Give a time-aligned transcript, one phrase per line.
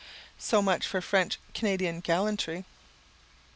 [0.39, 2.65] So much for French Canadian gallantry.